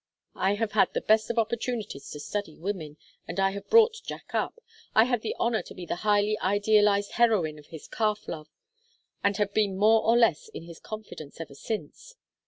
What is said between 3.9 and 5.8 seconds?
Jack up I had the honor to